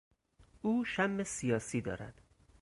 او 0.61 0.85
شم 0.85 1.23
سیاسی 1.23 1.81
دارد. 1.81 2.21